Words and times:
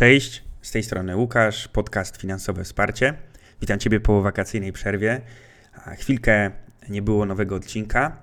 Cześć, 0.00 0.42
z 0.62 0.70
tej 0.70 0.82
strony 0.82 1.16
Łukasz, 1.16 1.68
podcast 1.68 2.16
Finansowe 2.16 2.64
Wsparcie. 2.64 3.14
Witam 3.60 3.78
Ciebie 3.78 4.00
po 4.00 4.22
wakacyjnej 4.22 4.72
przerwie. 4.72 5.20
Chwilkę 5.98 6.50
nie 6.88 7.02
było 7.02 7.26
nowego 7.26 7.54
odcinka, 7.54 8.16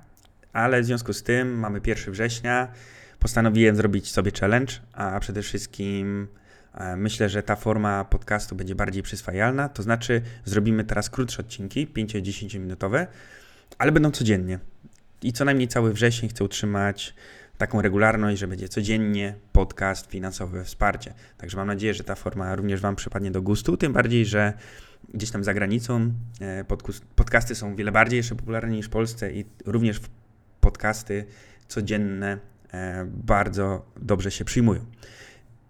ale 0.54 0.82
w 0.82 0.86
związku 0.86 1.14
z 1.14 1.24
tym 1.24 1.60
mamy 1.60 1.82
1 1.86 2.14
września. 2.14 2.68
Postanowiłem 3.20 3.76
zrobić 3.76 4.12
sobie 4.12 4.32
challenge, 4.40 4.74
a 4.94 5.20
przede 5.20 5.42
wszystkim 5.42 6.28
e, 6.74 6.96
myślę, 6.96 7.30
że 7.30 7.44
ta 7.44 7.56
forma 7.56 8.06
podcastu 8.06 8.56
będzie 8.56 8.76
bardziej 8.76 9.04
przyswajalna. 9.04 9.70
To 9.70 9.84
znaczy, 9.84 10.22
zrobimy 10.46 10.84
teraz 10.84 11.10
krótsze 11.10 11.40
odcinki, 11.40 11.88
5-10 11.88 12.60
minutowe, 12.60 13.08
ale 13.78 13.92
będą 13.92 14.12
codziennie. 14.12 14.60
I 15.22 15.34
co 15.34 15.46
najmniej 15.46 15.68
cały 15.68 15.94
wrzesień 15.94 16.30
chcę 16.30 16.44
utrzymać 16.44 17.14
taką 17.58 17.82
regularność, 17.82 18.40
że 18.40 18.48
będzie 18.48 18.70
codziennie 18.70 19.36
podcast, 19.52 20.12
finansowe 20.12 20.64
wsparcie. 20.64 21.14
Także 21.38 21.58
mam 21.58 21.68
nadzieję, 21.68 21.94
że 21.94 22.04
ta 22.04 22.16
forma 22.16 22.56
również 22.56 22.82
Wam 22.82 22.96
przypadnie 22.96 23.32
do 23.32 23.42
gustu, 23.42 23.78
tym 23.78 23.94
bardziej, 23.94 24.26
że 24.26 24.54
gdzieś 25.14 25.32
tam 25.32 25.44
za 25.44 25.54
granicą 25.54 26.12
e, 26.42 26.66
podcasty 27.16 27.56
są 27.56 27.76
wiele 27.76 27.92
bardziej 27.92 28.18
jeszcze 28.18 28.36
popularne 28.36 28.72
niż 28.72 28.86
w 28.86 28.90
Polsce 28.90 29.34
i 29.34 29.46
również 29.66 30.02
podcasty 30.62 31.26
codzienne 31.68 32.38
e, 32.74 33.06
bardzo 33.06 33.86
dobrze 33.98 34.32
się 34.32 34.46
przyjmują. 34.46 34.86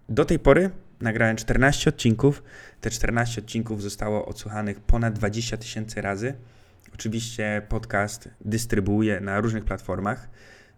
Do 0.08 0.24
tej 0.24 0.38
pory 0.38 0.70
nagrałem 1.00 1.36
14 1.36 1.90
odcinków. 1.90 2.42
Te 2.80 2.90
14 2.90 3.40
odcinków 3.40 3.82
zostało 3.82 4.26
odsłuchanych 4.26 4.80
ponad 4.80 5.14
20 5.14 5.56
tysięcy 5.56 6.00
razy. 6.02 6.34
Oczywiście 6.94 7.62
podcast 7.68 8.28
dystrybuuje 8.40 9.20
na 9.20 9.40
różnych 9.40 9.64
platformach. 9.64 10.28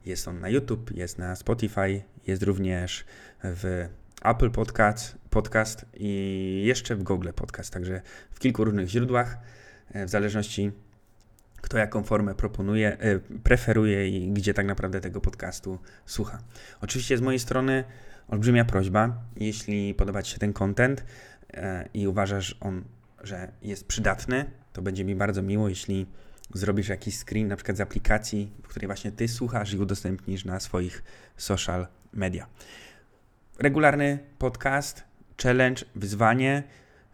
Jest 0.06 0.28
on 0.28 0.40
na 0.40 0.48
YouTube, 0.48 0.90
jest 0.96 1.18
na 1.18 1.36
Spotify, 1.36 2.02
jest 2.26 2.42
również 2.42 3.04
w 3.42 3.88
Apple 4.24 4.50
Podcast, 4.50 5.18
podcast 5.30 5.86
i 5.94 6.62
jeszcze 6.66 6.96
w 6.96 7.02
Google 7.02 7.28
Podcast, 7.36 7.72
także 7.72 8.02
w 8.30 8.38
kilku 8.38 8.64
różnych 8.64 8.88
źródłach, 8.88 9.38
e, 9.92 10.06
w 10.06 10.10
zależności 10.10 10.72
kto 11.60 11.78
jaką 11.78 12.02
formę 12.02 12.34
proponuje, 12.34 12.98
e, 12.98 13.18
preferuje 13.18 14.08
i 14.08 14.32
gdzie 14.32 14.54
tak 14.54 14.66
naprawdę 14.66 15.00
tego 15.00 15.20
podcastu 15.20 15.78
słucha. 16.06 16.38
Oczywiście 16.80 17.16
z 17.16 17.20
mojej 17.20 17.38
strony 17.38 17.84
olbrzymia 18.28 18.64
prośba, 18.64 19.22
jeśli 19.36 19.94
podoba 19.94 20.22
Ci 20.22 20.32
się 20.32 20.38
ten 20.38 20.52
content 20.52 21.04
e, 21.54 21.88
i 21.94 22.08
uważasz 22.08 22.56
on, 22.60 22.84
że 23.22 23.52
jest 23.62 23.86
przydatny, 23.86 24.50
to 24.72 24.82
będzie 24.82 25.04
mi 25.04 25.14
bardzo 25.14 25.42
miło, 25.42 25.68
jeśli 25.68 26.06
zrobisz 26.54 26.88
jakiś 26.88 27.18
screen 27.18 27.48
na 27.48 27.56
przykład 27.56 27.76
z 27.76 27.80
aplikacji, 27.80 28.50
w 28.62 28.68
której 28.68 28.88
właśnie 28.88 29.12
ty 29.12 29.28
słuchasz 29.28 29.72
i 29.72 29.78
udostępnisz 29.78 30.44
na 30.44 30.60
swoich 30.60 31.02
social 31.36 31.86
media. 32.12 32.46
Regularny 33.58 34.18
podcast, 34.38 35.04
challenge, 35.42 35.84
wyzwanie, 35.94 36.62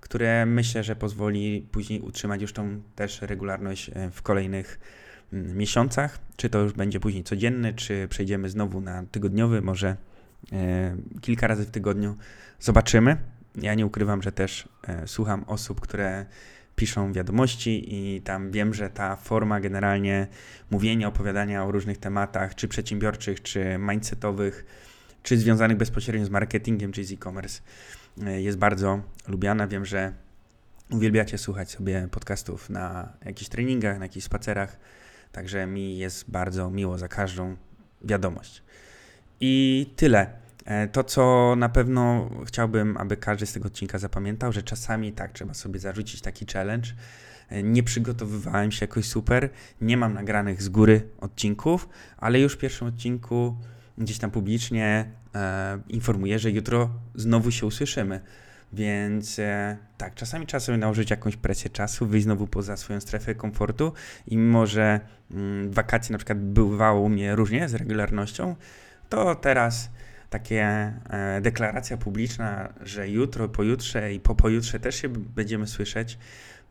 które 0.01 0.47
myślę, 0.47 0.84
że 0.84 0.97
pozwoli 0.97 1.69
później 1.73 2.01
utrzymać 2.01 2.43
już 2.43 2.53
tą 2.53 2.83
też 2.95 3.23
regularność 3.23 3.91
e, 3.95 4.11
w 4.11 4.23
kolejnych 4.23 4.81
mm, 5.33 5.56
miesiącach. 5.56 6.19
Czy 6.37 6.50
to 6.50 6.59
już 6.59 6.73
będzie 6.73 7.00
później 7.00 7.25
codzienny, 7.25 7.75
czy 7.75 8.09
przejdziemy 8.09 8.48
znowu 8.48 8.81
na 8.81 9.05
tygodniowy, 9.05 9.62
może 9.62 9.97
e, 10.53 10.97
kilka 11.21 11.47
razy 11.47 11.65
w 11.65 11.71
tygodniu. 11.71 12.17
Zobaczymy. 12.61 13.17
Ja 13.55 13.75
nie 13.75 13.87
ukrywam, 13.87 14.23
że 14.23 14.33
też 14.33 14.69
e, 14.89 15.09
słucham 15.09 15.45
osób, 15.47 15.81
które 15.81 16.27
piszą 16.77 17.13
wiadomości 17.13 17.95
i 17.95 18.21
tam 18.21 18.51
wiem, 18.51 18.75
że 18.75 18.91
ta 18.91 19.17
forma 19.17 19.61
generalnie 19.61 20.27
mówienia, 20.71 21.09
opowiadania 21.09 21.65
o 21.65 21.73
różnych 21.73 21.99
tematach, 21.99 22.55
czy 22.55 22.69
przedsiębiorczych, 22.69 23.43
czy 23.43 23.79
mindsetowych, 23.79 24.67
czy 25.23 25.39
związanych 25.39 25.77
bezpośrednio 25.77 26.27
z 26.27 26.31
marketingiem, 26.31 26.93
czy 26.93 27.05
z 27.05 27.13
e-commerce, 27.13 27.61
e, 28.23 28.43
jest 28.43 28.59
bardzo 28.59 29.03
lubiana. 29.29 29.67
Wiem, 29.67 29.85
że 29.85 30.13
uwielbiacie 30.91 31.39
słuchać 31.39 31.71
sobie 31.71 32.09
podcastów 32.11 32.71
na 32.71 33.13
jakichś 33.25 33.49
treningach, 33.49 33.99
na 33.99 34.05
jakichś 34.05 34.27
spacerach, 34.27 34.79
także 35.33 35.67
mi 35.67 35.99
jest 35.99 36.31
bardzo 36.31 36.71
miło 36.71 36.99
za 36.99 37.09
każdą 37.09 37.56
wiadomość. 38.03 38.62
I 39.41 39.87
tyle. 39.97 40.46
E, 40.66 40.88
to, 40.88 41.04
co 41.04 41.54
na 41.56 41.69
pewno 41.69 42.31
chciałbym, 42.47 42.97
aby 42.97 43.16
każdy 43.16 43.47
z 43.47 43.53
tego 43.53 43.66
odcinka 43.66 43.99
zapamiętał, 43.99 44.53
że 44.53 44.62
czasami 44.62 45.12
tak 45.12 45.32
trzeba 45.32 45.54
sobie 45.54 45.78
zarzucić 45.78 46.21
taki 46.21 46.47
challenge. 46.53 46.88
E, 47.49 47.62
nie 47.62 47.82
przygotowywałem 47.82 48.72
się 48.72 48.84
jakoś 48.84 49.05
super, 49.05 49.50
nie 49.81 49.97
mam 49.97 50.15
nagranych 50.15 50.62
z 50.62 50.69
góry 50.69 51.09
odcinków, 51.21 51.88
ale 52.16 52.41
już 52.41 52.55
w 52.55 52.59
pierwszym 52.59 52.88
odcinku 52.88 53.56
gdzieś 53.99 54.19
tam 54.19 54.31
publicznie 54.31 55.10
e, 55.34 55.78
informuję, 55.88 56.38
że 56.38 56.50
jutro 56.50 56.91
znowu 57.15 57.50
się 57.50 57.66
usłyszymy. 57.66 58.21
Więc 58.72 59.38
e, 59.38 59.76
tak, 59.99 60.15
czasami 60.15 60.47
trzeba 60.47 60.60
sobie 60.60 60.78
nałożyć 60.78 61.10
jakąś 61.10 61.37
presję 61.37 61.71
czasu, 61.71 62.06
wyjść 62.06 62.25
znowu 62.25 62.47
poza 62.47 62.76
swoją 62.76 63.00
strefę 63.00 63.34
komfortu 63.34 63.93
i 64.26 64.37
mimo, 64.37 64.66
że 64.66 65.00
mm, 65.31 65.72
wakacje 65.72 66.12
na 66.12 66.19
przykład 66.19 66.38
bywało 66.38 67.00
u 67.00 67.09
mnie 67.09 67.37
różnie 67.37 67.69
z 67.69 67.75
regularnością, 67.75 68.56
to 69.09 69.34
teraz 69.34 69.91
takie 70.31 70.62
e, 70.62 71.41
deklaracja 71.41 71.97
publiczna, 71.97 72.72
że 72.81 73.09
jutro, 73.09 73.48
pojutrze 73.48 74.14
i 74.14 74.20
po 74.20 74.34
pojutrze 74.34 74.81
też 74.81 74.97
się 74.97 75.09
będziemy 75.09 75.66
słyszeć, 75.66 76.19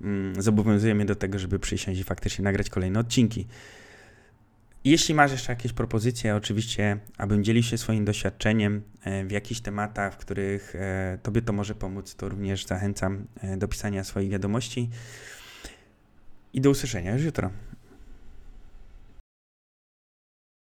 mm, 0.01 0.41
zobowiązuje 0.41 0.95
mnie 0.95 1.05
do 1.05 1.15
tego, 1.15 1.39
żeby 1.39 1.59
przysiąść 1.59 1.99
i 1.99 2.03
faktycznie 2.03 2.43
nagrać 2.43 2.69
kolejne 2.69 2.99
odcinki. 2.99 3.47
Jeśli 4.83 5.15
masz 5.15 5.31
jeszcze 5.31 5.51
jakieś 5.51 5.73
propozycje, 5.73 6.35
oczywiście, 6.35 6.97
abym 7.17 7.43
dzielił 7.43 7.63
się 7.63 7.77
swoim 7.77 8.05
doświadczeniem 8.05 8.81
e, 9.03 9.25
w 9.25 9.31
jakichś 9.31 9.61
tematach, 9.61 10.13
w 10.13 10.17
których 10.17 10.75
e, 10.75 11.17
Tobie 11.23 11.41
to 11.41 11.53
może 11.53 11.75
pomóc, 11.75 12.15
to 12.15 12.29
również 12.29 12.65
zachęcam 12.65 13.27
do 13.57 13.67
pisania 13.67 14.03
swoich 14.03 14.29
wiadomości. 14.29 14.89
I 16.53 16.61
do 16.61 16.69
usłyszenia 16.69 17.13
już 17.13 17.23
jutro. 17.23 17.49